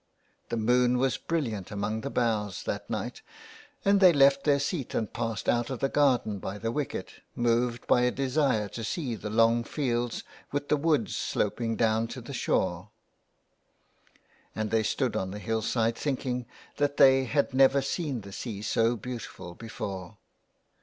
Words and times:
The 0.49 0.57
moon 0.57 0.97
was 0.97 1.17
brilliant 1.19 1.69
among 1.69 2.01
the 2.01 2.09
boughs 2.09 2.63
that 2.63 2.89
night, 2.89 3.21
and 3.85 3.99
they 3.99 4.11
left 4.11 4.45
their 4.45 4.57
seat 4.59 4.95
and 4.95 5.13
passed 5.13 5.47
out 5.47 5.69
of 5.69 5.77
the 5.77 5.89
garden 5.89 6.39
by 6.39 6.57
the 6.57 6.71
wicket, 6.71 7.21
moved 7.35 7.85
by 7.85 8.01
a 8.01 8.09
desire 8.09 8.67
to 8.69 8.83
see 8.83 9.13
the 9.13 9.29
long 9.29 9.63
fields 9.63 10.23
with 10.51 10.69
the 10.69 10.75
woods 10.75 11.15
sloping 11.15 11.75
down 11.75 12.07
to 12.07 12.19
the 12.21 12.33
shore. 12.33 12.89
And 14.55 14.71
they 14.71 14.81
stood 14.81 15.15
on 15.15 15.29
the 15.29 15.37
hill 15.37 15.61
side, 15.61 15.97
thinking 15.97 16.47
that 16.77 16.97
they 16.97 17.25
had 17.25 17.53
never 17.53 17.79
seen 17.83 18.21
the 18.21 18.31
sea 18.33 18.63
so 18.63 18.95
beautiful 18.95 19.53
before. 19.53 20.17